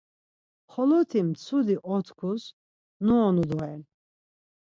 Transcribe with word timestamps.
Xoloti 0.71 1.19
mtsudi 1.27 1.75
otkvus 1.95 2.43
nuonu 3.05 3.41
doren. 3.51 3.79